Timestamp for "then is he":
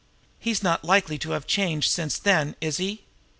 2.17-3.03